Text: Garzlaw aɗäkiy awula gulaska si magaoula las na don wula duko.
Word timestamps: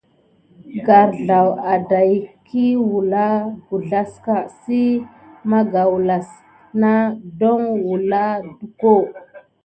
Garzlaw 0.85 1.47
aɗäkiy 1.73 2.73
awula 2.79 3.25
gulaska 3.67 4.35
si 4.59 4.79
magaoula 5.49 6.05
las 6.17 6.29
na 6.81 6.91
don 7.39 7.61
wula 7.85 8.23
duko. 8.57 8.93